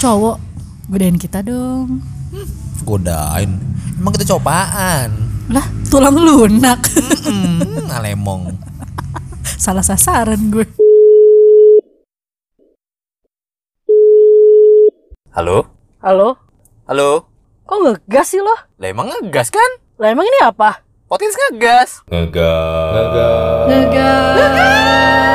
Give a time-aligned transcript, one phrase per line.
[0.00, 0.40] cowok
[0.88, 2.00] godain kita dong.
[2.88, 3.60] Godain.
[4.00, 5.12] Emang kita copaan.
[5.52, 6.80] Lah, tulang lunak.
[7.28, 8.56] Hmm, alemong.
[9.60, 10.64] Salah sasaran gue.
[15.36, 15.68] Halo?
[16.00, 16.40] Halo?
[16.88, 17.28] Halo?
[17.68, 18.56] Kok ngegas sih lo?
[18.80, 19.70] Lah emang ngegas kan?
[20.00, 20.80] Lah emang ini apa?
[21.12, 22.08] Potins ngegas.
[22.08, 23.68] Ngegas.
[23.68, 25.29] Ya.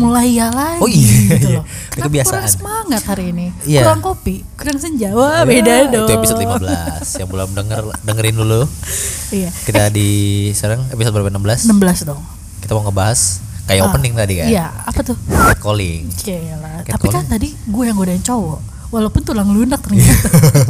[0.00, 1.58] Mulai ya lagi Oh iya, gitu iya.
[1.60, 1.64] loh.
[1.90, 2.32] Kenapa kebiasaan.
[2.32, 3.46] kurang semangat hari ini.
[3.62, 3.80] Iya.
[3.84, 5.12] Kurang kopi, kurang senja.
[5.12, 6.08] Wah, beda dong.
[6.08, 8.60] Itu episode 15 yang belum denger dengerin dulu.
[9.30, 9.50] Iya.
[9.52, 10.10] Kita di
[10.50, 11.68] sekarang episode berapa 16?
[11.68, 12.20] 16 dong.
[12.58, 13.20] Kita mau ngebahas
[13.64, 14.48] kayak opening tadi kan.
[14.48, 15.16] Iya, apa tuh?
[15.58, 16.08] Calling.
[16.16, 16.82] Cila.
[16.82, 17.28] Cat Tapi kan calling.
[17.28, 18.60] tadi gue yang godain cowok.
[18.90, 20.10] Walaupun tulang lunak ternyata.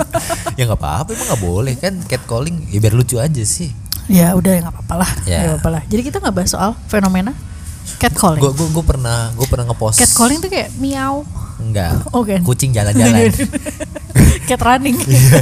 [0.58, 3.72] ya nggak apa-apa emang nggak boleh kan catcalling ya biar lucu aja sih
[4.10, 5.10] ya udah ya nggak apa-apa lah.
[5.22, 5.38] Ya.
[5.40, 5.82] Nggak apa-apa lah.
[5.86, 7.30] Jadi kita nggak bahas soal fenomena
[7.96, 8.38] catcalling.
[8.38, 11.22] gue gue gue pernah gue pernah ngepost Catcalling tuh kayak miau.
[11.58, 12.40] enggak Oh, kan?
[12.40, 13.28] kucing jalan-jalan
[14.48, 14.96] Cat running.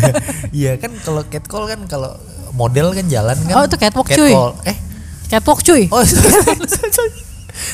[0.52, 2.12] iya kan kalau catcall kan kalau
[2.52, 4.28] model kan jalan kan Oh, itu catwalk, cuy.
[4.28, 4.52] catcall.
[4.64, 4.76] eh
[5.28, 5.82] Catwalk cuy.
[5.88, 6.02] oh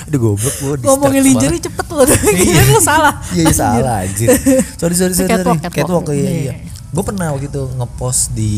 [0.04, 2.08] aduh goblok gue Ngomongin lingerie cepet loh.
[2.08, 3.14] Gila lu salah.
[3.30, 4.32] iya iya, salah anjir
[4.74, 5.74] sorry sorry sorry Catwalk, catwalk.
[6.02, 6.32] catwalk iya Iya.
[6.40, 6.54] iya
[6.88, 8.52] gue pernah waktu itu ngepost di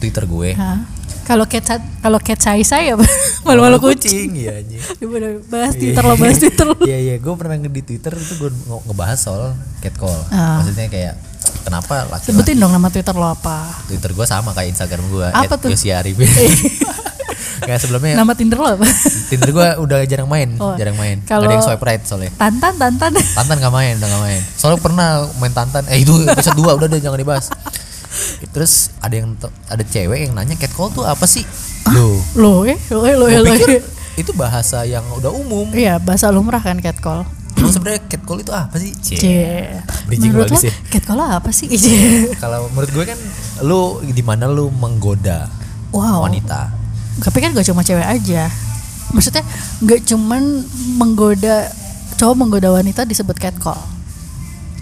[0.00, 0.80] twitter gue Hah?
[1.22, 1.64] Kalau cat
[1.98, 2.92] kalau cat saya saya
[3.46, 4.34] malu-malu kucing.
[4.34, 6.76] iya anjing Coba deh, bahas Twitter lo, bahas Twitter lo.
[6.80, 9.42] Iya iya, gue pernah nge- di Twitter itu gue nge- ngebahas soal
[9.78, 10.18] catcall.
[10.28, 10.58] Ah.
[10.58, 11.14] Maksudnya kayak
[11.62, 13.70] kenapa laki-laki Sebutin dong nama Twitter lo apa?
[13.86, 15.26] Twitter gue sama kayak Instagram gue.
[15.28, 15.70] Apa tuh?
[15.70, 16.26] Yosia Arifin.
[17.62, 18.82] Kayak sebelumnya Nama Tinder lo apa?
[19.30, 21.22] Tinder gue udah jarang main, Oh, jarang main.
[21.22, 22.34] kalau- Ada yang swipe right soalnya.
[22.34, 23.14] Tantan, Tantan.
[23.14, 24.40] Tantan gak main, udah gak main.
[24.52, 25.86] Soalnya pernah main Tantan.
[25.86, 27.54] Eh itu episode 2 udah deh jangan dibahas.
[28.54, 29.34] Terus ada yang
[29.66, 31.42] ada cewek yang nanya catcall tuh apa sih?
[31.90, 33.82] Loh, Lo eh, lo eh, lo eh, lo pikir eh.
[34.16, 35.66] itu bahasa yang udah umum.
[35.72, 37.24] Iya, bahasa lumrah kan catcall.
[37.52, 38.90] Emang sebenarnya catcall itu apa sih?
[38.98, 39.78] Cie.
[40.06, 40.74] Bridging Menurut lo bagus ya.
[40.90, 41.68] catcall apa sih?
[42.42, 43.18] Kalau menurut gue kan
[43.62, 45.46] lu di mana lu menggoda
[45.92, 46.24] Wow.
[46.24, 46.72] wanita.
[47.20, 48.48] Tapi kan gak cuma cewek aja.
[49.12, 49.44] Maksudnya
[49.84, 50.64] gak cuman
[50.96, 51.68] menggoda
[52.16, 53.76] cowok menggoda wanita disebut catcall.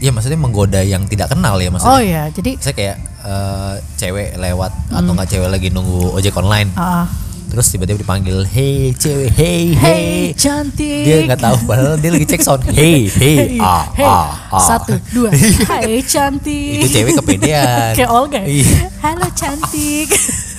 [0.00, 1.92] Iya maksudnya menggoda yang tidak kenal ya maksudnya.
[1.92, 6.72] Oh iya, jadi Saya kayak eh, cewek lewat atau nggak cewek lagi nunggu ojek online.
[6.74, 7.04] ah,
[7.50, 11.02] Terus tiba-tiba dipanggil, "Hey cewek, hey hey hey." cantik.
[11.04, 12.62] Dia nggak tahu padahal dia lagi cek sound.
[12.70, 14.06] Hey, hey, ah, hey.
[14.06, 14.62] ah, ah.
[14.62, 15.34] Satu, dua.
[15.70, 16.78] Hai cantik.
[16.80, 17.92] Itu cewek kepedean.
[17.98, 18.40] Kayak Olga.
[18.40, 18.46] ya?
[18.46, 18.78] Iya.
[19.02, 20.08] Halo cantik.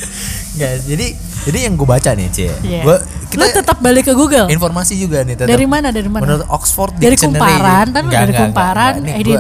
[0.59, 1.07] Nggak, jadi
[1.47, 2.51] jadi yang gue baca nih, Cie.
[2.59, 2.84] Iya.
[3.31, 4.47] Gua Lu kita tetap balik ke Google.
[4.47, 5.47] informasi juga nih tetap.
[5.47, 5.88] Dari mana?
[5.88, 6.22] Dari mana?
[6.22, 7.40] Menurut Oxford dari Dictionary.
[7.40, 8.94] kumparan, kan Nggak, dari kumparan,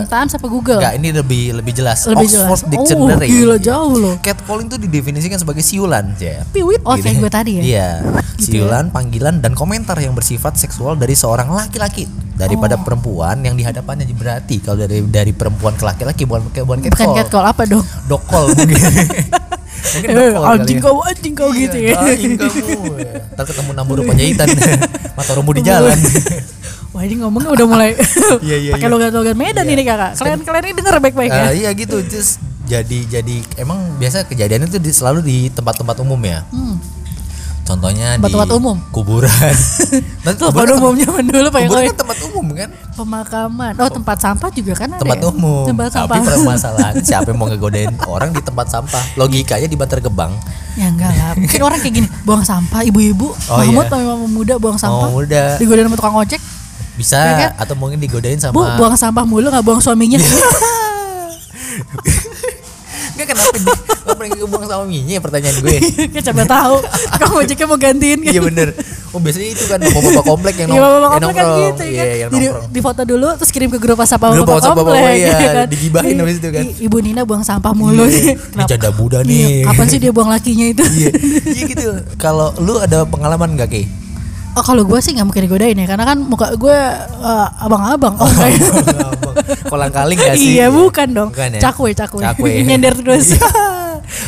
[0.07, 0.79] Times apa Google?
[0.79, 1.99] Enggak, ini lebih lebih jelas.
[2.05, 2.71] Lebih Oxford jelas.
[2.71, 3.27] Dictionary.
[3.27, 4.15] Oh, gila, jauh loh.
[4.17, 6.39] Catcalling itu didefinisikan sebagai siulan, Cie.
[6.49, 6.79] Piwit.
[6.81, 7.63] Oh, kayak gue tadi ya.
[7.63, 7.89] Iya,
[8.33, 12.81] Gitu siulan, panggilan dan komentar yang bersifat seksual dari seorang laki-laki daripada Oh.
[12.81, 17.13] perempuan yang di hadapannya berarti kalau dari dari perempuan ke laki-laki bukan bukan Bukan catcall.
[17.13, 17.85] catcall apa dong?
[18.07, 18.81] Dokol mungkin.
[19.83, 20.83] mungkin Eh, anjing ya.
[20.83, 21.95] kau, anjing kau gitu ya.
[21.97, 22.93] Anjing kamu.
[22.97, 23.11] ya.
[23.31, 24.47] Ntar ketemu nambur penjahitan.
[25.17, 25.97] Mata rumbu di jalan.
[26.91, 27.91] Wah ini ngomongnya udah mulai
[28.45, 28.93] Iya, iya, pakai iya.
[28.93, 29.73] logat-logat Medan Iya.
[29.73, 30.11] ini kakak.
[30.15, 31.43] Kalian kalian ini denger baik-baik ya.
[31.45, 36.19] Eh, iya gitu, terus jadi jadi emang biasa kejadian itu di- selalu di tempat-tempat umum
[36.21, 36.43] ya.
[36.47, 36.75] Hmm.
[37.71, 38.75] Contohnya di Tempat-tempat umum.
[38.91, 39.55] kuburan.
[40.35, 41.87] Tuh pada umumnya dulu Pak kuburan Yokoy.
[41.87, 42.69] kan tempat umum kan?
[42.91, 43.73] Pemakaman.
[43.79, 45.31] Oh tempat sampah juga kan ada tempat ya?
[45.31, 45.63] umum.
[45.63, 46.11] Tempat sampah.
[46.13, 48.99] Tapi permasalahan siapa yang mau ngegodain orang di tempat sampah?
[49.15, 50.35] Logikanya di Bantar Gebang.
[50.73, 51.31] Ya enggak lah.
[51.33, 53.91] Mungkin orang kayak gini, buang sampah ibu-ibu, Oh, Mahmud iya.
[53.93, 55.07] sama muda buang sampah.
[55.07, 56.41] Mau muda Digodain sama tukang ojek.
[56.91, 57.51] bisa Ya kan?
[57.57, 60.19] atau mungkin digodain sama Bu, buang sampah mulu nggak buang suaminya.
[63.11, 63.55] Enggak kenapa
[64.23, 65.77] di kenapa yang buang sama minyak pertanyaan gue.
[66.11, 68.31] Kayak siapa tahu tukang ojeknya mau gantiin kan.
[68.31, 68.67] Iya bener.
[69.11, 71.59] Oh biasanya itu kan bapak-bapak komplek yang, Iya, nong- bapak komplek kan nongkrong.
[71.67, 72.29] gitu Iya, kan.
[72.31, 72.71] Jadi nongkrong.
[72.71, 74.63] di foto dulu terus kirim ke grup WhatsApp bapak komplek.
[74.63, 75.27] bapak-bapak, iya.
[75.27, 75.65] gitu kan.
[75.67, 76.63] Digibahin I- habis itu kan.
[76.79, 78.07] Ibu Nina buang sampah mulu Iya.
[78.07, 78.55] nih.
[78.55, 79.63] Ini janda Buddha Iya, nih.
[79.65, 80.83] Kapan sih dia buang lakinya itu?
[80.85, 81.09] Iya,
[81.45, 81.87] iya gitu.
[82.15, 83.83] Kalau lu ada pengalaman gak Ki?
[84.51, 86.75] Oh kalau gue sih nggak mungkin digodain ya karena kan muka gue
[87.21, 88.15] eh, abang-abang.
[88.17, 88.59] Oh ya.
[89.63, 90.55] Kolang kaling gak sih?
[90.55, 91.29] Iya bukan dong.
[91.31, 91.61] Bukan ya?
[91.61, 92.19] Cakwe cakwe.
[92.21, 92.51] Cakwe.
[92.67, 93.35] Nyender terus.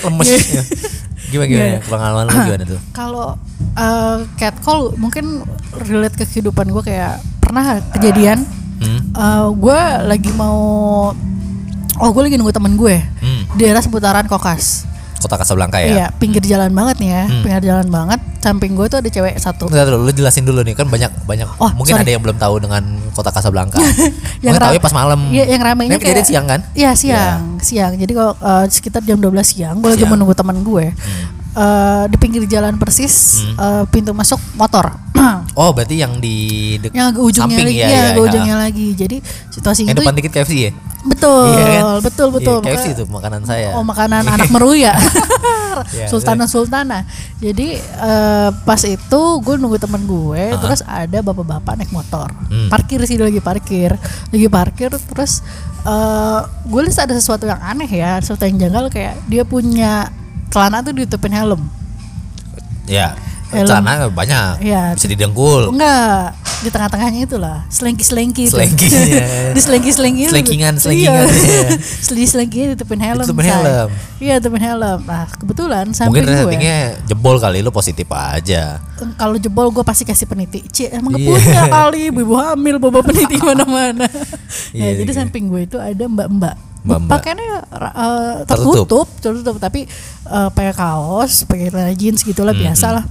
[0.03, 0.27] Lemes.
[0.29, 0.63] Iya.
[1.25, 1.67] gimana gimana?
[1.67, 1.79] Iya.
[1.83, 2.79] Pengalaman lu gimana tuh?
[3.00, 3.27] Kalau
[3.73, 5.41] eh, catcall mungkin
[5.81, 8.44] relate ke kehidupan gue kayak pernah kejadian
[8.75, 9.00] Hmm?
[9.09, 10.59] eh, gue lagi mau
[11.95, 13.47] oh gue lagi nunggu temen gue Hmm.
[13.55, 14.83] di daerah seputaran Kokas.
[15.24, 15.88] Kota Kasablanka ya?
[15.88, 17.42] Iya, pinggir jalan banget nih ya, Hmm.
[17.42, 18.20] pinggir jalan banget.
[18.38, 19.72] Samping gue tuh ada cewek satu.
[19.72, 22.04] Enggak dulu, lu jelasin dulu nih kan banyak banyak Oh, mungkin sorry.
[22.04, 23.80] ada yang belum tahu dengan kota Kasablanka.
[24.44, 25.31] Yang tahu pas malam.
[25.31, 26.60] Iya, yang ramainya Ini kejadian siang kan?
[26.75, 27.96] Iya siang, siang.
[27.96, 30.92] Jadi kalau eh, sekitar jam 12 siang, gue lagi menunggu teman gue.
[30.92, 31.43] Hmm.
[31.53, 33.55] Eh, di pinggir jalan persis Hmm.
[33.55, 34.89] eh, pintu masuk motor.
[35.53, 36.35] Oh, berarti yang di
[36.77, 38.25] dek- yang agak ujungnya samping lagi, ya, ya, ya, agak ya.
[38.25, 38.88] ujungnya lagi.
[38.91, 39.17] Jadi
[39.47, 40.71] situasi Yang itu depan dikit KFC ya?
[41.03, 41.83] betul, Iya kan?
[42.01, 42.57] betul, betul.
[42.57, 43.69] Iya, KFC itu makanan saya.
[43.73, 44.95] Oh makanan anak meru ya
[45.91, 47.03] Iya, Sultana Sultana
[47.38, 50.57] Jadi eh, pas itu gue nunggu temen gue Ah.
[50.57, 52.71] Terus ada bapak-bapak naik motor Hmm.
[52.71, 53.94] Parkir sih lagi parkir
[54.29, 55.44] Lagi parkir terus
[55.83, 60.07] eh, Gue lihat ada sesuatu yang aneh ya Sesuatu yang janggal kayak Dia punya
[60.53, 61.61] celana tuh ditutupin helm
[62.83, 63.15] Ya.
[63.47, 63.69] Helm.
[63.69, 64.59] Celana banyak.
[64.59, 64.91] Iya.
[64.91, 65.71] Bisa didengkul.
[65.71, 68.55] Enggak di tengah-tengahnya itulah selengki-selengki itu.
[68.55, 69.23] Selengkinya.
[69.55, 70.31] di selengki-selengki itu.
[70.31, 71.27] Selengkingan, selengkingan, iya.
[71.27, 71.69] iya.
[72.07, 73.89] selengki-selengki ditutupin helm Ditutupin helm.
[74.17, 78.79] iya tutupin helm nah kebetulan Mungkin samping gue ratingnya jebol kali lu positif aja.
[79.19, 81.27] kalau jebol gue pasti kasih peniti Cie emang Iya.
[81.27, 84.07] gak punya kali ibu hamil bawa peniti mana-mana
[84.71, 85.19] ya Iya, jadi iya.
[85.19, 87.09] samping gue itu ada mbak-mbak Mbak-mbak.
[87.09, 88.85] pakaiannya eh, Tertutup.
[88.85, 89.88] tertutup tertutup tapi
[90.25, 93.06] eh, pakai kaos pakai jeans gitulah Hmm, biasa lah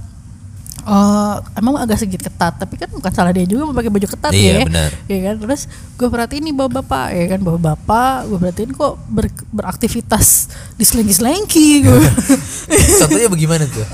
[0.83, 4.51] Eh, emang agak sedikit ketat tapi kan bukan salah dia juga pakai baju ketat Iya,
[4.59, 4.91] ya benar.
[5.07, 5.61] ya kan terus
[5.95, 10.27] gue perhatiin nih bapak-bapak ya kan bapak-bapak gue perhatiin kok ber- beraktivitas
[10.75, 12.03] di selengki-selengki gue
[12.99, 13.85] Contohnya bagaimana tuh?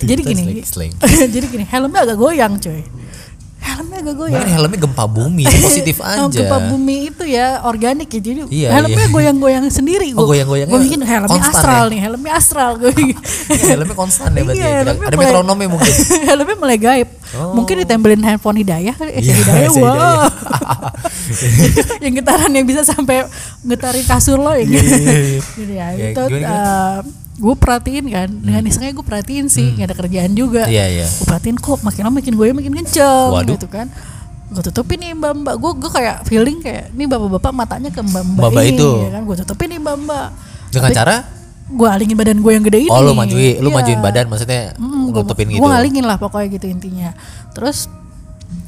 [0.00, 0.64] Jadi gini
[1.36, 2.80] jadi gini helmnya agak goyang coy
[4.04, 6.28] helmnya agak goyang Mungkin helmnya gempa bumi, positif Oh, aja.
[6.30, 9.10] gempa bumi itu ya organik ya jadi Iya, helmnya iya.
[9.10, 11.88] goyang-goyang sendiri Oh, goyang-goyangnya gue bikin helmnya konstan astral ya?
[11.88, 14.54] nih helmnya astral gue Ya, helmnya konstan ya berarti.
[14.54, 14.76] Iya, ya.
[14.84, 15.92] helmnya Ada mulai- metronomnya mungkin.
[16.28, 17.50] helmnya mulai gaib Oh.
[17.50, 20.30] mungkin ditempelin handphone hidayah eh Iya, hidayah si wah Hidayah.
[21.98, 23.24] yang getarannya bisa sampai
[23.60, 25.40] getarin kasur lo ya Iya, iya, iya.
[25.50, 27.02] Jadi ya, Ya, itu gimana,
[27.34, 30.72] gue perhatiin kan dengan isengnya gue perhatiin sih nggak ada kerjaan juga Hmm.
[30.72, 31.06] Iya, iya.
[31.06, 33.54] gue perhatiin kok makin lama makin gue makin kenceng Waduh.
[33.54, 33.90] gitu kan
[34.46, 37.98] gue tutupin nih mbak mbak gue gue kayak feeling kayak nih bapak bapak matanya ke
[38.00, 38.90] mbak mbak Mbak-mbak ini itu.
[38.96, 40.26] ya kan gue tutupin nih mbak mbak
[40.70, 41.16] Dengan cara
[41.64, 43.74] gue alingin badan gue yang gede ini Oh, lu majuin, lu Iya.
[43.74, 45.58] majuin badan maksudnya Mm, gua- nutupin gitu.
[45.58, 47.10] Gue ngalingin lah pokoknya gitu intinya.
[47.50, 47.88] Terus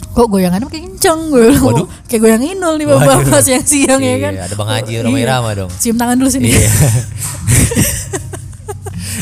[0.09, 1.87] kok goyangannya makin kenceng gue bilang, Waduh.
[2.09, 4.33] kayak goyang inul nih bapak bapak siang-siang ya Iya, kan.
[4.41, 5.55] ada Bang Haji, Oh, iya.
[5.55, 5.71] Dong.
[5.77, 6.49] Cium tangan dulu sini.
[6.49, 6.71] Iya.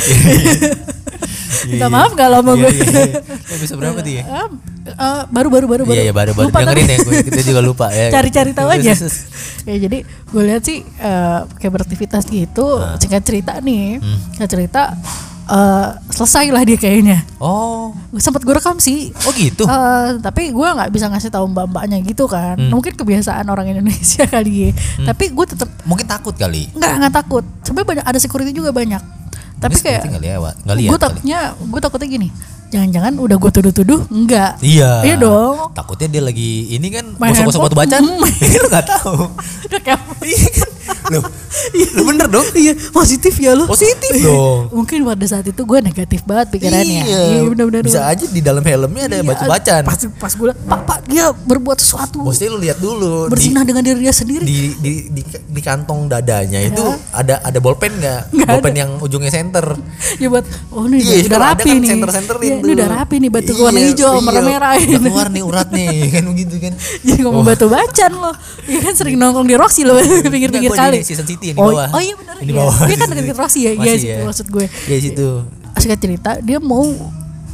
[1.65, 2.71] Minta maaf gak lama Iya, gue.
[2.71, 3.57] iya, iya.
[3.57, 4.25] Bisa berapa tuh ya?
[4.85, 5.97] Ah, ah, baru baru baru baru.
[5.97, 8.13] Iya, iya baru baru Lupa dengerin ya gue kita juga lupa ya.
[8.13, 8.93] Cari-cari tahu aja.
[9.65, 13.01] ya jadi gue lihat sih eh, kayak beraktivitas gitu, Ah.
[13.01, 14.19] singkat cerita nih, Hmm.
[14.31, 14.93] singkat cerita
[15.45, 17.25] eh, selesai lah dia kayaknya.
[17.37, 19.65] Oh, Sempat gue rekam sih, oh gitu.
[19.65, 22.57] Eh, tapi gue nggak bisa ngasih tahu mbak-mbaknya gitu kan.
[22.57, 22.69] Hmm.
[22.69, 24.71] Mungkin kebiasaan orang Indonesia kali ya.
[25.07, 26.69] Tapi gue tetap Mungkin takut kali.
[26.71, 27.45] nggak nggak takut.
[27.61, 29.01] Sampai banyak ada security juga banyak.
[29.65, 32.29] Tapi kayak nggak lewat, nggak lihat gue takutnya gue takutnya gini.
[32.75, 34.59] Jangan-jangan udah gue tuduh-tuduh enggak.
[34.59, 35.07] Iya.
[35.07, 35.71] Iya dong.
[35.79, 38.03] Takutnya dia lagi ini kan gosok-gosok batu bacan.
[38.03, 38.27] Hmm.
[38.59, 39.19] Lu nggak tahu.
[39.71, 40.01] Udah kayak
[41.71, 41.95] Iya kan?
[41.95, 42.47] Lu, lu bener dong.
[42.53, 43.65] Iya, positif ya lu.
[43.65, 44.73] Positif dong.
[44.73, 47.03] Mungkin pada saat itu gue negatif banget pikirannya.
[47.05, 47.83] Iya, benar-benar.
[47.83, 49.83] Bisa aja di dalam helmnya ada Iya, batu bacan.
[49.83, 52.25] Pas pas gue liat, Pak, Pak, dia berbuat sesuatu.
[52.25, 54.43] Mesti lu lihat dulu di, Berzinah dengan diri dia sendiri.
[54.43, 56.99] di, di, di, di kantong dadanya itu Ya.
[57.15, 58.21] ada ada bolpen nggak?
[58.45, 59.65] Bolpen yang ujungnya center.
[60.17, 61.89] Ya buat oh ini Iya, udah itu rapi kan nih.
[61.89, 62.65] center-centerin Iya, tuh.
[62.65, 64.73] ini udah rapi nih batu Iya, warna hijau iya, merah-merah.
[64.75, 66.73] udah keluar nih urat nih kan begitu kan.
[67.01, 68.33] Jadi ngomong batu bacan lo.
[68.65, 69.95] Iya kan sering nongkrong di Roxy lo
[70.33, 71.03] pinggir-pinggir gua kali.
[71.03, 71.89] di Season City yang di oh, bawah.
[71.91, 72.35] Oh iya benar.
[72.39, 72.61] Yang di iya.
[72.63, 72.77] bawah.
[72.87, 73.73] Dia kan dekat Roxy ya.
[73.75, 74.25] Iya situ ya.
[74.25, 74.67] maksud gue.
[74.87, 75.29] Ya situ.
[75.75, 76.85] Singkat cerita dia mau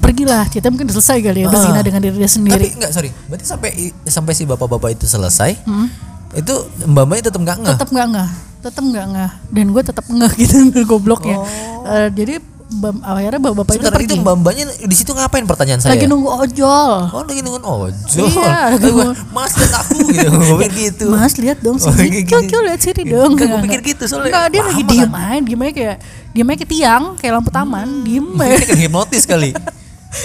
[0.01, 2.67] pergilah cerita mungkin udah selesai kali ya berzina dengan diri dia Tapi sendiri.
[2.73, 3.71] enggak sorry, berarti sampai
[4.05, 5.87] sampai si bapak-bapak itu selesai, Hmm.
[6.33, 6.55] itu
[6.88, 7.75] mbak-mbaknya tetap nggak ngeh.
[7.76, 8.29] tetap nggak nggak
[8.61, 11.37] tetap nggak nggak dan gue tetap nggak gitu gobloknya
[11.81, 12.35] Eh, jadi
[12.73, 13.83] bam- akhirnya bapak-bapak itu Oh.
[13.83, 15.93] Sebentar pergi itu mbak-mbaknya di situ ngapain pertanyaan saya?
[15.93, 18.27] lagi nunggu ojol Oh lagi nungguin ojol.
[18.31, 20.31] Iya, lagi nunggu- Mas lihat aku gitu.
[20.41, 21.05] Gue pikir gitu.
[21.09, 22.09] Mas lihat dong Oh, sini.
[22.17, 23.31] kayak Kyo kyo lihat sini Iya, dong.
[23.33, 25.97] enggak, Nggak, pikir gitu, soalnya Nggak, dia lagi diem aja, diem aja kayak
[26.31, 29.50] diem aja ke tiang kayak lampu taman, diem Dia aja kan hipnotis kali.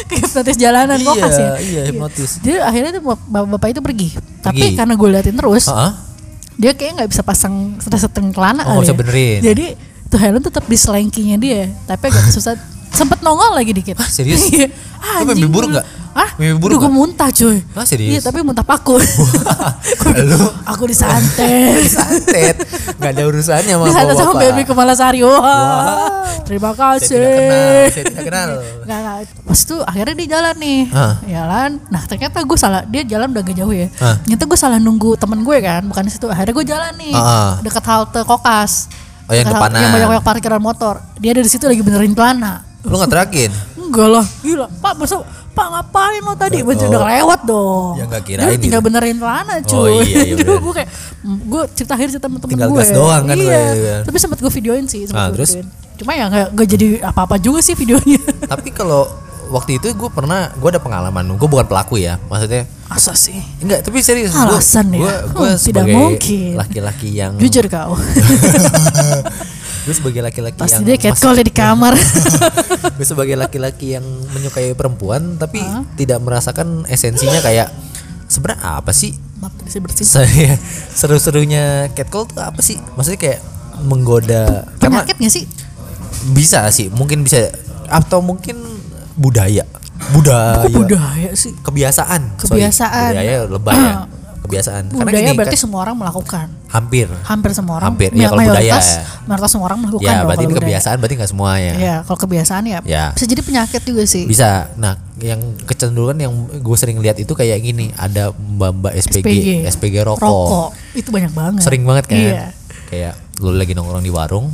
[0.06, 1.50] kayak hipnotis jalanan Iya, kokas ya.
[1.60, 2.32] iya, hipnotis.
[2.40, 4.08] Dia akhirnya tuh bap- bapak itu pergi.
[4.40, 5.66] Tapi karena gue liatin terus,
[6.56, 8.96] dia kayak nggak bisa pasang seteng celana Oh, bisa ya.
[8.96, 9.40] benerin.
[9.42, 9.66] Jadi
[10.06, 12.56] tuh helm tetap di selengkinya dia, tapi agak susah.
[12.96, 14.00] Sempet nongol lagi dikit.
[14.00, 14.48] Hah, serius?
[15.06, 15.22] Iya.
[15.22, 15.86] Lu mimpi buruk nggak?
[16.18, 16.30] Hah?
[16.40, 16.96] Mimpi buruk gue nggak?
[16.96, 17.60] muntah cuy.
[17.76, 18.10] Hah, serius?
[18.10, 18.98] Iya tapi muntah paku.
[20.32, 21.86] Lu aku disantet.
[21.94, 22.56] santet.
[22.98, 25.22] Gak ada urusannya sama Disantet sama baby kepala sari.
[25.22, 26.26] Wah.
[26.42, 27.20] Terima Saya kasih.
[27.20, 28.50] tidak kenal, saya tidak kenal.
[28.82, 29.18] Nggak, nggak.
[29.46, 30.80] Pas itu akhirnya dia jalan nih.
[31.28, 33.88] Jalan Nah ternyata gue salah Dia jalan udah agak jauh ya.
[34.26, 37.58] Ternyata gue salah nunggu temen gue kan Bukan di situ Akhirnya gue jalan nih Ah.
[37.62, 38.88] Dekat halte kokas
[39.26, 39.80] Oh, yang depanan.
[39.80, 43.50] Yang banyak-banyak parkiran motor Dia ada di situ lagi benerin celana Lu gak terakin?
[43.76, 45.16] Enggak lah Gila Pak masa
[45.50, 46.68] Pak ngapain lo tadi Oh.
[46.68, 48.88] Udah lewat dong Ya, nggak kirain Dia tinggal gitu.
[48.88, 50.90] benerin celana cuy Oh, iya, iya, Jadi gue kayak
[51.44, 54.02] Gue cerita akhir cerita sama temen Tinggal gue gas doang kan Iya gue, kan.
[54.06, 55.52] Tapi sempat gue videoin sih Ah, sempet gue terus?
[55.56, 55.68] videoin.
[55.96, 58.20] Cuma ya nggak nggak jadi apa-apa juga sih videonya.
[58.52, 59.08] Tapi kalau
[59.48, 63.42] waktu itu gue pernah gue ada pengalaman gue bukan pelaku ya maksudnya Masa sih?
[63.60, 65.00] enggak tapi serius Alasan ya?
[65.00, 66.52] gue gue Hmm, tidak sebagai mungkin.
[66.56, 67.98] laki-laki yang Jujur kau.
[69.86, 71.94] gue sebagai laki-laki Pasti yang dia catcall di kamar.
[72.98, 75.62] gue sebagai laki-laki yang menyukai perempuan tapi
[75.96, 77.70] tidak merasakan esensinya kayak
[78.26, 80.06] sebenarnya apa sih Maaf saya bersih.
[80.06, 80.52] saya
[80.92, 83.40] seru-serunya catcall tuh apa sih maksudnya kayak
[83.84, 85.46] menggoda Penyakit gak sih?
[86.28, 87.54] bisa sih mungkin bisa
[87.86, 88.58] atau mungkin
[89.14, 89.62] budaya
[90.12, 91.54] budaya Kok budaya sih?
[91.58, 92.62] kebiasaan sorry.
[92.62, 93.12] Kebiasaan.
[93.12, 93.94] budaya lebay ya
[94.46, 96.48] kebiasaan karena Budaya gini berarti kan- semua orang melakukan.
[96.70, 97.88] hampir Hampir semua orang.
[97.90, 99.02] Hampir, ya kalau budaya mayoritas, ya.
[99.26, 100.62] mayoritas semua orang melakukan ya dong berarti ini budaya.
[100.62, 103.06] kebiasaan berarti nggak semua ya Ya, kalau kebiasaan ya, Ya.
[103.12, 104.24] bisa jadi penyakit juga sih.
[104.24, 109.96] bisa nah yang kecenderungan yang gue sering lihat itu kayak gini ada mbak-mbak SPG SPG,
[110.04, 110.78] rokok.
[110.94, 111.62] Itu banyak banget.
[111.62, 112.46] sering banget kan Iya.
[112.86, 114.54] kayak lu lagi nongkrong di warung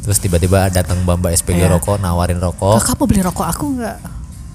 [0.00, 1.72] terus tiba-tiba datang mbak-mbak SPG Iya.
[1.72, 3.98] rokok nawarin rokok Kakak mau beli rokok aku nggak?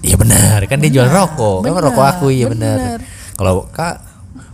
[0.00, 1.58] Iya benar, kan dia jual rokok.
[1.60, 3.02] Kan benar, rokok aku iya benar.
[3.34, 3.94] Kalau Kak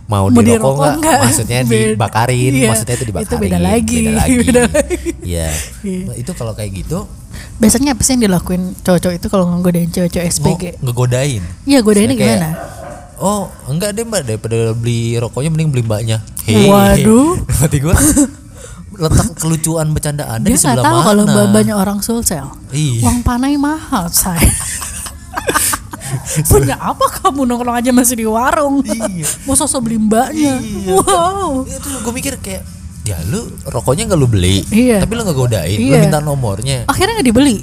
[0.05, 0.93] mau, Mau di rokok enggak?
[0.97, 1.19] nggak?
[1.21, 1.85] Maksudnya Beda.
[1.91, 3.27] dibakarin, Iya, maksudnya itu dibakarin.
[3.27, 4.33] itu beda lagi, Beda lagi.
[4.41, 5.09] beda lagi.
[5.21, 5.49] Iya.
[5.81, 6.03] Iya.
[6.03, 6.99] Nah, Itu kalau kayak gitu
[7.55, 10.63] Biasanya apa sih yang dilakuin cowok-cowok itu kalau ngegodain cewek-cewek mau SPG?
[10.79, 11.43] ngegodain.
[11.63, 12.49] Iya, godainnya Kayak, gimana?
[13.15, 16.17] Oh, enggak deh Mbak, daripada beli rokoknya mending beli mbaknya.
[16.45, 17.39] Waduh.
[17.59, 17.95] Mati gua
[18.95, 21.05] letak kelucuan bercandaan Dia di nggak sebelah tahu mana.
[21.05, 22.47] kalau banyak orang sulsel.
[22.69, 23.03] Iya.
[23.03, 24.39] Uang panai mahal, say.
[26.47, 28.79] Punya apa kamu nongkrong aja masih di warung?
[28.81, 29.25] Iya.
[29.45, 30.59] Mau sosok beli mbaknya.
[30.59, 30.93] Iya.
[30.95, 31.65] Wow.
[31.65, 32.63] Itu gue mikir kayak
[33.01, 34.97] ya lu rokoknya nggak lu beli, Iya.
[34.99, 36.01] tapi lu nggak godain, lu Iya.
[36.01, 36.85] minta nomornya.
[36.85, 37.57] Akhirnya nggak dibeli.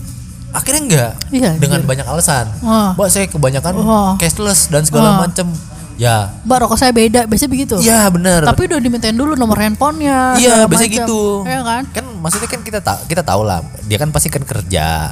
[0.53, 1.89] akhirnya enggak Iya, dengan iya.
[1.89, 2.93] banyak alasan Wah.
[2.93, 4.13] mbak saya kebanyakan Wah.
[4.21, 5.25] cashless dan segala Wah.
[5.25, 5.49] macem
[5.97, 7.77] ya Mbak rokok saya beda, biasanya begitu.
[7.81, 10.37] iya benar Tapi udah dimintain dulu nomor handphonenya.
[10.37, 10.99] iya biasanya macam.
[11.01, 11.83] gitu Iya kan?
[11.89, 15.11] kan maksudnya kan kita tahu kita tahu lah dia kan pasti kan kerja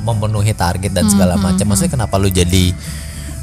[0.00, 2.70] memenuhi target dan segala macam maksudnya kenapa lu jadi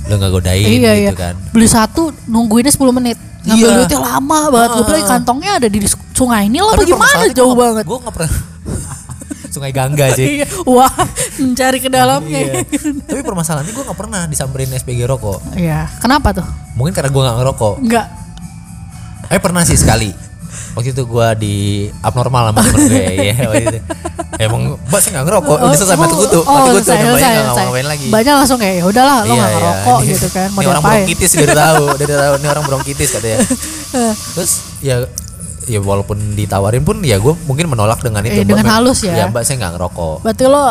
[0.01, 1.11] lu nggak godain iya iya.
[1.11, 3.17] gitu kan Beli satu nungguinnya 10 menit.
[3.41, 3.75] Ngambil Iya.
[3.75, 4.69] duitnya lama banget.
[4.71, 5.79] Gue bilang kantongnya ada di
[6.11, 7.83] sungai ini lah permasalahannya jauh gua- banget.
[7.85, 8.31] gua nggak pernah
[9.53, 10.45] sungai Gangga sih Iya.
[10.63, 10.93] Wah,
[11.37, 12.39] mencari ke dalamnya.
[12.39, 12.53] Iya.
[13.03, 15.53] Tapi permasalahannya gue nggak pernah disamperin SPG rokok.
[15.53, 15.89] Iya.
[15.97, 16.45] Kenapa tuh?
[16.73, 17.73] Mungkin karena gue nggak ngerokok.
[17.79, 18.07] Enggak.
[19.27, 20.09] Eh pernah sih sekali.
[20.71, 21.55] Waktu itu gue di
[21.99, 23.05] abnormal sama temen gue.
[23.49, 23.79] Waktu itu.
[24.37, 25.57] Emang mbak saya nggak ngerokok.
[25.59, 26.39] Udah selesai mati kutu.
[26.39, 26.89] Oh, Mati kutu.
[26.89, 28.05] Mbaknya selesai, nggak ngapain lagi.
[28.09, 29.57] Banyak langsung kayak ya udahlah lo Iya, nggak iya.
[29.57, 30.47] ngerokok gitu kan.
[30.49, 31.83] Mau Ini orang bronkitis dia udah tahu.
[31.97, 32.33] Dia udah tahu.
[32.33, 33.39] Ini orang bronkitis katanya.
[34.33, 34.95] Terus ya
[35.61, 38.33] ya walaupun ditawarin pun ya gue mungkin menolak dengan itu.
[38.33, 39.13] Eh, Mbak, dengan mem- halus ya.
[39.13, 40.15] Ya mbak saya nggak ngerokok.
[40.25, 40.63] Berarti lo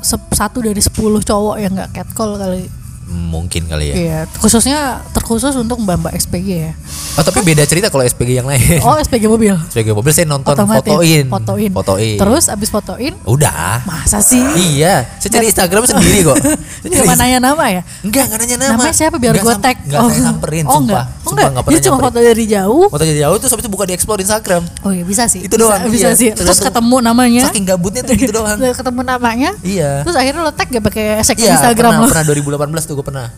[0.00, 2.66] sep- satu dari 10 cowok yang nggak catcall kali.
[3.08, 3.94] Mungkin kali ya.
[3.94, 4.78] Iya, khususnya
[5.10, 6.72] terkhusus untuk mbak-mbak SPG ya.
[7.14, 8.78] Oh tapi beda cerita kalau SPG yang lain.
[8.80, 9.56] Oh, SPG mobil.
[9.66, 10.92] SPG mobil saya nonton Otomotif.
[10.92, 11.24] fotoin.
[11.26, 11.70] Fotoin.
[11.72, 12.16] Fotoin.
[12.16, 13.80] Terus abis fotoin, Udah.
[13.82, 14.38] masa sih?
[14.76, 16.36] Iya, saya cari Instagram sendiri kok.
[16.78, 17.82] Saya cari Cuma nanya nama ya?
[18.00, 18.70] Enggak, enggak nanya nama.
[18.76, 19.76] Namanya siapa biar gue tag?
[19.82, 20.78] Enggak saya samperin, oh, sumpah.
[20.78, 21.04] enggak.
[21.08, 21.50] Oh, Sumpah enggak.
[21.50, 22.84] enggak Dia pernah cuma foto dari jauh.
[22.86, 24.62] Foto jadi jauh tuh habis itu buka di explore Instagram.
[24.80, 25.40] Oh iya bisa sih.
[25.42, 26.14] Itu Bisa- doang, Bisa iya.
[26.14, 26.28] sih.
[26.30, 27.42] Terus ketemu namanya.
[27.44, 28.56] Saking gabutnya tuh gitu doang.
[28.60, 29.50] Ketemu namanya.
[29.60, 30.04] Iya.
[30.04, 32.06] Terus akhirnya lo tag gak pakai second Iya, Instagram lo.
[32.06, 33.28] pernah 2018 tuh gue pernah.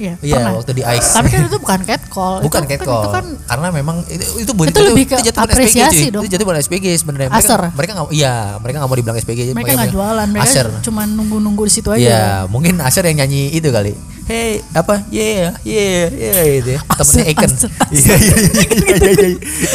[0.00, 0.56] Iya, pernah.
[0.56, 1.14] waktu di Ice.
[1.14, 2.34] Tapi kan itu bukan catcall.
[2.48, 2.88] Bukan itu, catcall.
[2.90, 6.00] Kan, itu kan karena memang itu itu, bukan- Itu lebih ke jatuh bukan apresiasi SPG,
[6.02, 6.08] cuy.
[6.10, 6.22] dong.
[6.24, 7.28] Itu jatuh bukan SPG sebenarnya.
[7.30, 7.62] Mereka, Aser.
[7.70, 9.40] mereka nggak iya, mereka nggak mau dibilang SPG.
[9.44, 10.66] mereka makanya nggak jualan, mereka Aser.
[10.80, 12.00] cuma nunggu-nunggu di situ aja.
[12.02, 13.92] Iya, mungkin Asher yang nyanyi itu kali.
[14.22, 15.02] Hey, apa?
[15.10, 16.80] Yeah, yeah, yeah gitu ya.
[16.94, 17.50] Temennya Eken.
[17.92, 19.28] Iya, iya, iya, iya, iya,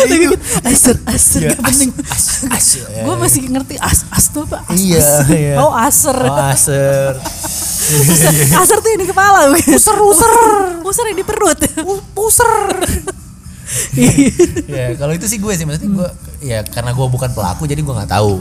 [0.08, 0.16] iya.
[0.24, 0.36] Itu.
[0.64, 1.90] Aser, aser, Iya, gak penting.
[3.04, 4.64] Gue masih ngerti as, as tuh apa?
[4.72, 5.04] Iya,
[5.36, 5.54] iya.
[5.60, 6.16] Oh aser.
[6.16, 7.14] Oh, Asher.
[8.64, 9.52] aser tuh yang di kepala.
[9.52, 10.32] User, user.
[10.80, 11.60] User yang di perut.
[12.16, 12.52] Puser.
[14.72, 17.94] ya, kalau itu sih gue sih maksudnya gue ya karena gue bukan pelaku jadi gue
[17.94, 18.40] nggak tahu.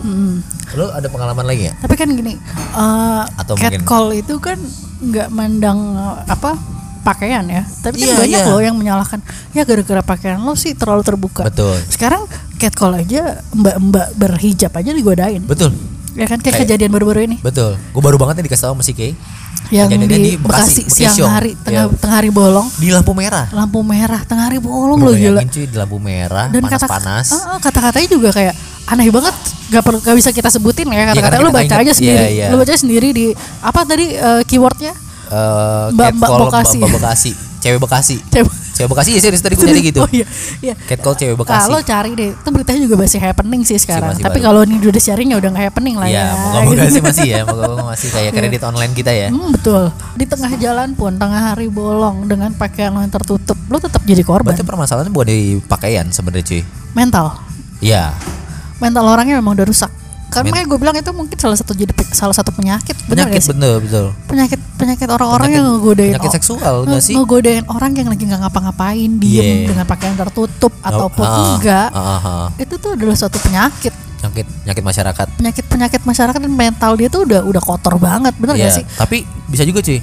[0.79, 1.75] Lo ada pengalaman lagi ya?
[1.83, 4.59] Tapi kan gini, eh Atau mungkin- catcall itu kan
[4.99, 6.57] nggak mandang eh, apa
[7.01, 7.63] pakaian ya.
[7.63, 8.49] Tapi kan Iya, banyak iya.
[8.49, 9.23] loh yang menyalahkan.
[9.53, 11.47] Ya gara-gara pakaian lo sih terlalu terbuka.
[11.47, 11.79] Betul.
[11.87, 12.27] Sekarang
[12.57, 15.41] catcall aja mbak-mbak berhijab aja digodain.
[15.41, 15.71] Betul.
[16.13, 17.77] Ya kan kayak Kayak- kejadian baru-baru ini Betul.
[17.93, 19.13] Gue baru banget nih dikasih tahu sama si Kay.
[19.67, 21.27] yang Kejadiannya di, Bekasi, siang Bekasi.
[21.27, 21.99] hari tengah Iya.
[21.99, 23.51] tengah hari bolong, Di lampu merah.
[23.51, 25.43] lampu merah tengah hari bolong lo gila.
[25.43, 27.27] cuy di lampu merah, Dan kata panas-panas.
[27.35, 28.55] Ah, ah, kata-katanya juga kayak
[28.87, 29.35] aneh banget
[29.69, 32.47] gak perlu gak bisa kita sebutin ya kata-kata karena lu baca aja sendiri Iya, iya.
[32.49, 33.27] lu baca sendiri di
[33.61, 34.95] apa tadi eh, keywordnya
[35.27, 36.79] Eh, Mbak- Bekasi.
[36.79, 37.31] Mbak Bekasi.
[37.59, 38.17] Cewek Bekasi.
[38.77, 39.99] Cewek Bekasi ya serius tadi gue nyari gitu.
[40.05, 40.23] oh iya
[40.63, 41.67] iya Catcall cewek Bekasi.
[41.67, 45.03] kalau cari deh itu beritanya juga masih happening sih sekarang masih tapi kalau ini udah
[45.03, 48.33] sharing ya udah nggak happening lah ya Iya, moga-moga sih masih ya, moga-moga masih kayak
[48.33, 49.29] kredit online kita ya.
[49.29, 49.83] Hmm, betul
[50.15, 54.55] di tengah jalan pun tengah hari bolong dengan pakaian yang tertutup lo tetap jadi korban
[54.55, 56.63] Berarti permasalahannya bukan di pakaian sebenarnya cuy.
[56.93, 57.27] mental
[57.77, 58.15] Iya.
[58.79, 59.93] Mental orangnya memang udah rusak
[60.27, 63.51] Karena kayak gue bilang itu mungkin salah satu jadi salah satu penyakit, benar penyakit sih?
[63.53, 67.15] bener betul Penyakit penyakit orang-orang Penyakit- yang ngegodain penyakit seksual, nggak sih?
[67.15, 69.69] Ngegodain orang yang lagi nggak ngapa-ngapain, diem Yeah.
[69.71, 71.89] dengan pakaian tertutup ataupun Ah, enggak.
[71.89, 72.47] ah, ah, ah.
[72.59, 73.95] Itu tuh adalah suatu penyakit.
[74.19, 78.67] penyakit penyakit masyarakat Penyakit-penyakit masyarakat dan mental dia tuh udah udah kotor banget, bener Iya,
[78.67, 78.85] gak sih?
[78.99, 79.17] tapi
[79.47, 80.03] bisa juga cuy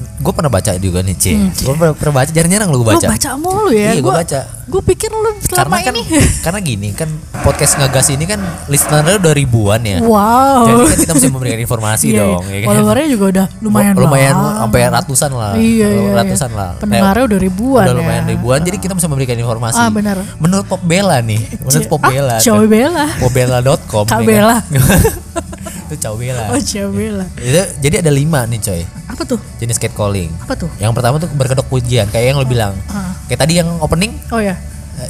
[0.00, 3.06] gue pernah baca juga nih Ci Hmm, gue pernah, pernah baca jarang-jarang lu Lu baca
[3.06, 3.90] baca mulu ya.
[3.90, 4.40] Iya, gua baca.
[4.62, 6.02] Gue pikir lu selama karena kan ini.
[6.44, 7.08] karena gini kan
[7.40, 10.62] podcast ngegas ini kan listenernya udah ribuan ya wow.
[10.62, 12.52] jadi kan kita mesti memberikan informasi Iya, dong iya.
[12.52, 12.68] ya kan?
[12.70, 14.58] Followernya juga udah lumayan lumayan banget.
[14.60, 16.10] sampai ratusan lah Iya, iya, iya.
[16.14, 18.30] ratusan lah Pendengarnya udah ribuan udah lumayan ya.
[18.30, 20.16] ribuan jadi kita bisa memberikan informasi Ah, benar.
[20.36, 23.06] menurut Pop Bella nih menurut Pop Ah, Bella Cow Bella.
[23.18, 24.22] popbella.com Kak ya kan?
[24.24, 24.56] Bella.
[25.90, 26.56] itu Cow Bella Oh.
[26.56, 29.38] Itu- jadi ada lima nih coy Apa tuh?
[29.58, 30.70] jenis catcalling Apa tuh?
[30.76, 33.10] yang pertama tuh berkedok pujian kayak yang lo bilang Ah.
[33.26, 34.54] kayak tadi yang opening Oh ya.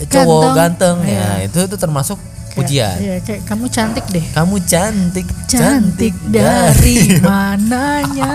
[0.07, 1.19] cowok ganteng, Iya.
[1.43, 4.25] ya itu itu termasuk Kayak- pujian Iya, kayak kamu cantik deh.
[4.31, 8.33] kamu cantik Cantik dari mananya.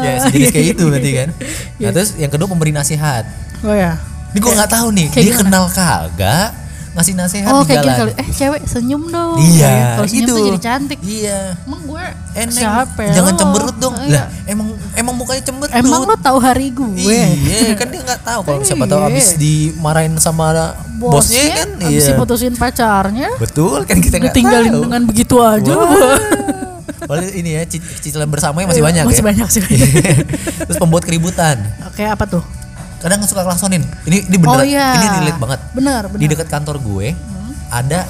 [0.00, 1.28] ya sejenis kayak itu berarti kan
[1.74, 1.80] Iya.
[1.80, 3.24] nah terus yang kedua pemberi nasihat
[3.60, 3.96] Oh ya.
[4.30, 5.40] ini gue nggak tahu nih kayak dia gimana?
[5.42, 6.48] kenal kagak
[6.94, 7.96] ngasih nasihat Oh, di jalan.
[7.96, 8.12] kali.
[8.14, 9.34] Eh, cewek senyum dong.
[9.36, 10.98] iya Kalau senyum itu tuh jadi cantik.
[11.02, 11.58] iya.
[11.60, 13.12] Emang gue Eneng, siapa ya?
[13.14, 13.38] Jangan lo?
[13.38, 13.94] cemberut dong.
[13.94, 14.22] Oh, lah iya.
[14.46, 16.94] emang emang mukanya cemberut Emang lo tahu hari gue?
[16.96, 18.40] iya kan dia nggak tahu.
[18.42, 19.10] Kalau siapa tahu Iya.
[19.10, 20.46] abis dimarahin sama
[20.96, 21.68] bosnya, kan?
[21.84, 22.14] abis iya.
[22.14, 24.82] diputusin pacarnya betul kan kita nggak ditinggalin tahu.
[24.86, 25.74] dengan begitu aja.
[27.04, 29.60] Padahal ini ya cic- cicilan bersamanya masih banyak masih ya banyak sih.
[29.60, 29.90] Banyak.
[30.64, 31.58] terus pembuat keributan.
[31.84, 32.40] Oke apa tuh
[33.04, 34.96] kadang suka klaksonin ini ini beneran oh iya.
[34.96, 35.60] ini relate banget.
[35.70, 36.30] Benar di benar.
[36.32, 37.06] dekat kantor gue
[37.68, 38.00] ada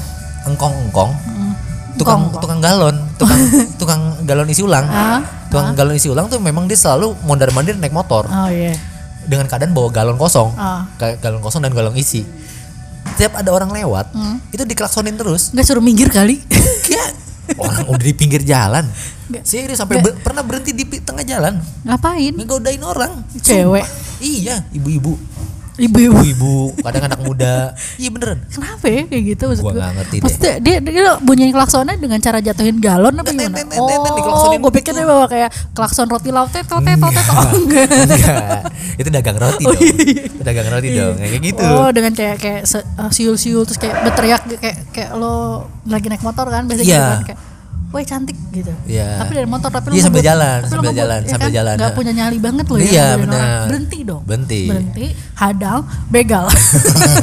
[0.45, 1.11] engkong-engkong.
[1.19, 1.53] Hmm.
[1.95, 2.41] tukang Engkong-engkong.
[2.41, 2.97] tukang galon.
[3.15, 3.41] Tukang
[3.81, 4.87] tukang galon isi ulang.
[4.87, 8.25] Ah, tukang galon isi ulang tuh memang dia selalu mondar mandir naik motor.
[8.25, 8.79] Oh iya.
[9.25, 10.55] Dengan keadaan bawa galon kosong.
[10.55, 10.87] Ah.
[10.97, 12.23] galon kosong dan galon isi.
[13.15, 14.39] Setiap ada orang lewat Hmm.
[14.49, 15.51] itu diklaksonin terus.
[15.51, 16.39] Nggak suruh minggir kali.
[16.83, 17.15] Kayak
[17.55, 18.85] orang udah di pinggir jalan
[19.25, 19.43] Nggak.
[19.43, 23.85] serius sampai ber- pernah berhenti di tengah jalan ngapain ngegodain orang Cewek.
[23.85, 24.21] Sumpah.
[24.21, 25.17] iya ibu-ibu
[25.75, 27.55] ibu-ibu ibu-ibu kadang anak muda
[27.99, 30.23] iya beneran kenapa ya kayak gitu maksud Gua gue nggak ngerti deh.
[30.23, 35.01] maksudnya dia, dia bunyiin klaksonnya dengan cara jatuhin galon apa gimana oh gue pikir gitu.
[35.01, 37.87] dia bawa kayak klakson roti laute tote tote oh enggak
[38.95, 39.81] itu dagang roti Oh, dong.
[39.81, 40.25] iya.
[40.29, 41.63] Itu dagang roti dong, kayak gitu.
[41.65, 42.63] Oh dengan kayak kayak
[42.95, 46.95] uh, siul-siul terus kayak berteriak kayak kayak lo lagi naik motor kan biasanya Iya.
[46.95, 47.41] gitu kan kayak
[47.91, 48.73] Woi cantik gitu.
[48.87, 49.19] Iya.
[49.19, 51.59] Tapi dari motor tapi Iya, sambil ngebut- jalan, tapi sambil ngebut, jalan, ya sambil kan?
[51.59, 51.91] jalan, nah.
[51.91, 52.85] punya nyali banget lo ya.
[52.87, 53.35] Iya, benar.
[53.35, 53.67] orang.
[53.67, 54.23] Berhenti dong.
[54.23, 54.63] Berhenti.
[54.71, 56.47] Berhenti, hadang, begal.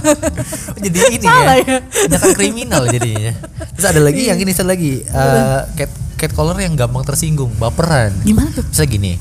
[0.84, 2.34] jadi ini Salah ya, ya.
[2.34, 3.32] kriminal jadinya.
[3.74, 8.14] Terus ada lagi yang ini satu lagi, eh, cat cat caller yang gampang tersinggung, baperan.
[8.22, 8.62] Gimana tuh?
[8.62, 9.14] Misalnya gini,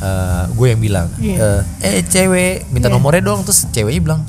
[0.00, 1.64] eh, gue yang bilang, Iya.
[1.82, 2.94] eh, eh cewek minta Iya.
[2.94, 4.22] nomornya dong, terus ceweknya bilang,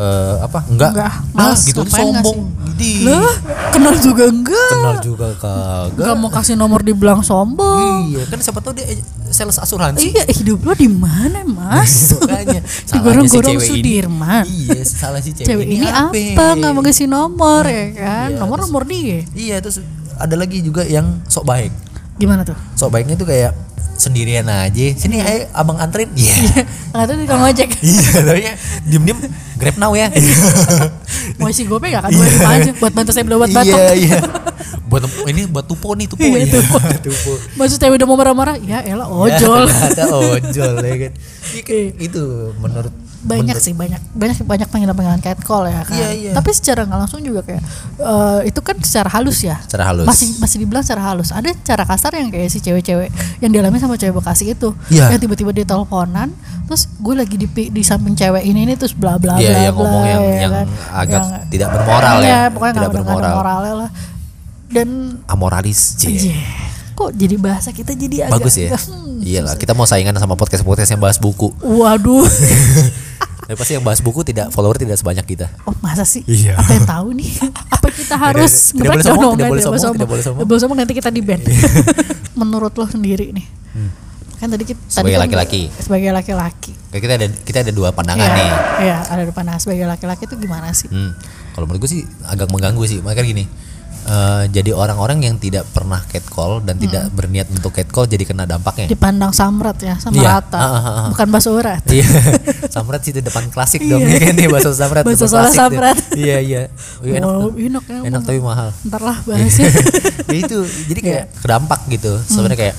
[0.00, 0.64] eh, apa?
[0.66, 2.38] Enggak, Enggak, Nah, males, gitu sombong,
[2.74, 3.28] di Lah,
[3.70, 4.70] kenal juga enggak.
[4.72, 6.00] kenal juga kagak.
[6.00, 8.08] Enggak mau kasih nomor dibilang sombong.
[8.08, 10.08] Iya, kan siapa tahu dia eh, sales asuransi.
[10.10, 12.10] Iya, hidup lo di mana, Mas?
[12.16, 14.44] Makanya Di gorong-gorong Sudirman.
[14.48, 16.56] Iya, salah si cewek, Cewek ini apa?
[16.56, 18.28] Nggak mau kasih nomor ya kan?
[18.32, 19.20] Iya, nomor nomor dia.
[19.36, 19.84] Iya, terus
[20.16, 21.72] ada lagi juga yang sok baik.
[22.16, 22.56] Gimana tuh?
[22.76, 23.52] Sok baiknya tuh kayak
[24.00, 24.86] sendirian aja.
[24.96, 26.08] Sini ayo abang anterin.
[26.16, 26.64] Iya.
[26.96, 27.68] Nggak tahu di tukang ojek.
[27.80, 28.42] Iya, tapi
[28.88, 29.18] diem-diem
[29.60, 30.08] grab now ya.
[31.36, 32.10] Mau isi gope gak kan?
[32.10, 33.76] Gue aja buat bantu saya buat batok.
[33.76, 34.18] Iya, iya.
[34.90, 36.58] Buat ini buat tupo nih, tupo Iya, ya.
[36.58, 36.76] tupo.
[37.06, 37.32] tupo.
[37.54, 39.70] Maksud cewek udah mau marah-marah, ya elah ojol.
[39.70, 40.90] Ya, ada ojol ya.
[40.90, 40.96] Iya,
[41.62, 45.92] kan, Itu menurut banyak sih banyak banyak banyak panggilan-panggilan catcall ya kan.
[45.92, 46.32] Iya, iya.
[46.32, 47.60] Tapi secara nggak langsung juga kayak
[47.96, 49.60] eh, itu kan secara halus ya.
[49.60, 50.04] Secara halus.
[50.04, 51.28] Masih masih dibilang secara halus.
[51.28, 54.72] Ada cara kasar yang kayak si cewek-cewek yang dialami sama cewek Bekasi itu.
[54.88, 55.12] Iya.
[55.12, 56.32] Yang tiba-tiba dia teleponan,
[56.64, 59.74] terus gue lagi di di samping cewek ini ini terus bla bla Iya, bla yang
[59.74, 60.66] bla, ngomong yang ya yang kan.
[60.90, 62.40] agak Yang- tidak bermoral Iya, ya.
[62.48, 63.32] pokoknya tidak bermoral.
[63.34, 63.90] moralnya lah.
[64.66, 64.88] Dan
[65.26, 65.98] Amoralis.
[65.98, 66.36] Cie.
[66.94, 68.76] Kok jadi bahasa kita jadi agak Bagus ya.
[68.76, 71.48] Hmm, Iyalah, kita mau saingan sama podcast-podcast yang bahas buku.
[71.58, 72.24] Waduh.
[73.50, 75.50] Tapi pasti yang bahas buku tidak follower tidak sebanyak kita.
[75.66, 76.22] Oh masa sih?
[76.22, 76.54] Iya.
[76.54, 77.30] Apa yang tahu nih?
[77.74, 80.38] Apa kita harus tidak boleh sombong, tidak nggak, boleh sombong, tidak boleh sombong.
[80.38, 81.42] Tidak boleh sombong nanti kita di band.
[82.46, 83.46] Menurut lo sendiri nih.
[84.38, 85.62] Kan tadi kita tadi Sebagai kan- laki-laki.
[85.82, 86.72] Sebagai laki-laki.
[86.94, 88.50] Kita ada kita ada dua pandangan Iya, nih.
[88.86, 90.86] Iya, ada depan nah, sebagai laki-laki itu gimana sih?
[90.86, 91.10] Hmm.
[91.50, 93.02] Kalau menurut gue sih agak mengganggu sih.
[93.02, 93.44] Makanya gini.
[94.10, 98.90] Eh, jadi orang-orang yang tidak pernah catcall dan tidak berniat untuk catcall jadi kena dampaknya.
[98.90, 100.28] Dipandang samrat ya, sama Iya.
[100.36, 100.58] rata.
[100.58, 101.08] Ah, ah, ah.
[101.08, 101.78] Bukan bakso urat.
[101.86, 102.06] Iya,
[102.74, 104.10] samrat sih itu depan klasik dong Iya.
[104.10, 105.02] ya kan nih bakso samrat.
[105.02, 105.96] Bakso samrat.
[106.12, 106.62] Iya iya.
[107.00, 107.98] Wih, enak, Wow, enak ya.
[108.04, 108.68] enak tapi mahal.
[108.82, 109.70] Ntar lah bahasnya.
[110.34, 111.06] ya itu jadi Iya.
[111.06, 112.26] kayak kedampak gitu Hmm.
[112.26, 112.76] sebenarnya kayak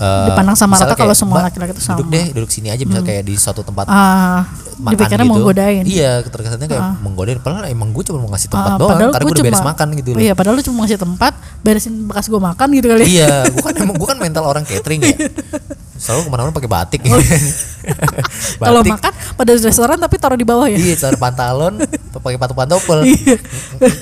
[0.00, 2.80] eh, Dipandang sama rata kalau semua "Mbak, laki-laki itu sama." Duduk deh, duduk sini aja
[2.80, 4.48] misalnya kayak di suatu tempat ah
[4.80, 5.32] makan dipikirnya gitu.
[5.36, 7.38] mau godain Iya, terkesannya kayak menggodain.
[7.38, 9.64] Padahal emang gue cuma mau ngasih tempat Ah, doang padahal karena gua gue udah beres
[9.66, 10.20] makan gitu loh.
[10.20, 13.04] Iya, padahal lu cuma ngasih tempat, beresin bekas gue makan gitu kali.
[13.04, 15.16] iya, gue kan emang gue kan mental orang catering ya.
[16.00, 17.00] Selalu ke mana-mana pakai batik.
[18.60, 20.80] Kalau makan pada restoran tapi taruh di bawah ya.
[20.80, 21.76] Iya, cara pantalon,
[22.16, 23.36] pakai patu pantopel, Iya.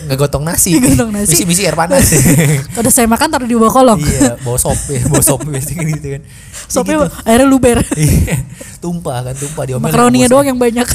[0.07, 1.35] ngegotong nasi, Ngegotong nasi.
[1.35, 2.07] misi misi air panas.
[2.79, 3.99] Kalau saya makan taruh di bawah kolong.
[3.99, 6.23] iya, bawa sop, ya, bawa sop biasanya gitu kan.
[6.23, 7.07] Ya Sopnya gitu.
[7.27, 7.79] airnya luber.
[7.99, 8.37] Iya,
[8.79, 9.91] tumpah kan, tumpah diomelin.
[9.91, 10.87] Makaroninya doang yang banyak.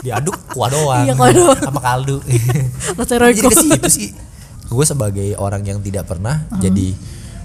[0.00, 1.04] Diaduk kuah doang.
[1.04, 1.60] Iya, kuah doang.
[1.60, 2.16] Sama kaldu.
[2.24, 4.08] Jadi ke situ sih.
[4.68, 6.92] Gue sebagai orang yang tidak pernah jadi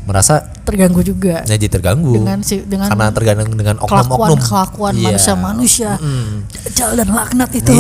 [0.04, 5.06] merasa Terganggu juga jadi terganggu dengan si dengan karena tergantung dengan oknum-oknum kelakuan Iya.
[5.12, 5.92] manusia-manusia.
[6.00, 6.36] Mm.
[6.72, 7.76] Jal dan laknat itu.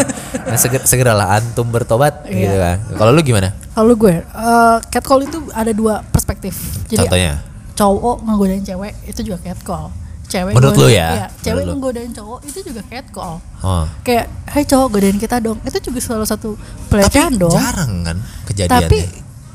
[0.46, 2.36] nah, seger, segeralah antum bertobat Iya.
[2.38, 2.76] gitu kan.
[2.94, 3.56] Kalau lu gimana?
[3.72, 6.52] Kalau gue, eh, catcall itu ada dua perspektif.
[6.86, 7.40] Jadi Contohnya?
[7.72, 9.88] cowok ngegodain cewek itu juga catcall.
[10.26, 11.08] Cewek Menurut lu ya?
[11.14, 11.72] iya, cewek Menurut lu.
[11.78, 13.34] ngegodain cowok itu juga catcall.
[13.62, 13.84] Oh.
[14.02, 16.58] Kayak, "Hai cowok godain kita dong." Itu juga salah satu
[16.88, 17.54] pelecehan Tapi dong.
[17.54, 18.88] jarang kan kejadiannya.
[18.90, 18.98] Tapi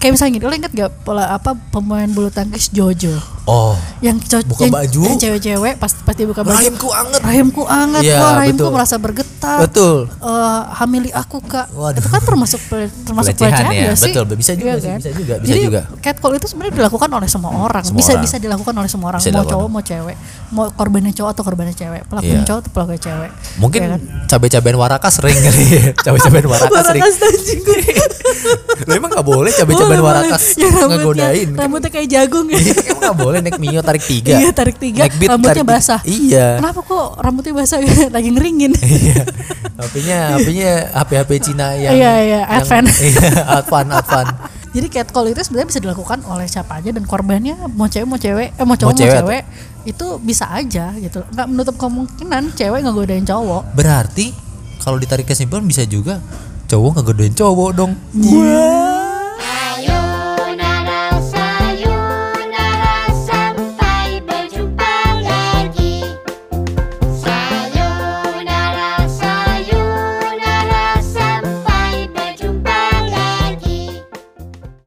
[0.02, 4.44] kayak misalnya gini, lo inget gak pola apa pemain bulu tangkis Jojo oh, yang co-
[4.44, 5.02] Buka baju.
[5.04, 7.20] yang cewek-cewek pas pasti buka baju rahimku anget.
[7.22, 8.72] rahimku anget Iya, wah rahimku betul.
[8.72, 9.98] merasa bergetar Betul.
[10.12, 11.98] Eh, hamili aku kak Waduh.
[11.98, 12.62] itu kan termasuk
[13.02, 15.00] termasuk Pelecehan ya, nggak sih betul, bisa juga Iya sih, kan?
[15.00, 15.82] bisa juga, bisa jadi juga.
[16.00, 18.24] catcall itu sebenarnya dilakukan oleh semua orang Semua bisa orang.
[18.24, 19.54] bisa dilakukan oleh semua orang Bisa mau dilakukan.
[19.56, 20.16] cowok mau cewek
[20.52, 22.46] mau korbannya cowok atau korbannya cewek pelakunya Iya.
[22.46, 24.02] cowok atau pelakunya cewek Mungkin Iya kan?
[24.28, 25.84] cabai-cabean warakas sering kali ya.
[26.06, 27.04] Cabai-cabean warakas sering.
[28.82, 29.98] Lo emang gak boleh boleh.
[30.54, 31.50] Yang rambutnya- ngegodain.
[31.54, 34.36] rambutnya kayak jagung ya Iya, emang gak boleh naik mio tarik tiga.
[34.36, 35.76] Iya tarik tiga, Naik beat, rambutnya tarik tiga.
[35.80, 36.00] basah.
[36.04, 36.48] Iya.
[36.60, 37.78] Kenapa kok rambutnya basah
[38.16, 38.72] lagi ngeringin?
[38.76, 39.24] Iya.
[39.80, 42.86] HP-nya HP-nya HP-HP Cina yang Iya, iya, Advan.
[43.10, 43.28] Iya,
[43.64, 44.28] Advan, Advan.
[44.72, 48.56] Jadi catcall itu sebenarnya bisa dilakukan oleh siapa aja dan korbannya mau cewek mau cewek
[48.56, 49.44] eh mau cowok Mau mau cewek cewek,
[49.84, 51.20] itu bisa aja gitu.
[51.28, 53.76] Nggak menutup kemungkinan cewek ngegodain cowok.
[53.76, 54.32] Berarti
[54.80, 56.24] kalau ditarik kesimpulan bisa juga
[56.68, 57.92] cowok ngegodain cowok dong.
[58.16, 58.91] Wah.